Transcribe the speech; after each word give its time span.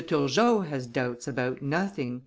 Turgot 0.01 0.61
has 0.65 0.87
doubts 0.87 1.27
about 1.27 1.61
nothing." 1.61 2.13
M. 2.15 2.19